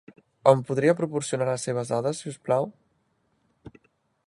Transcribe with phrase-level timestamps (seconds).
[0.51, 2.69] Em podria proporcionar les seves dades, si us plau?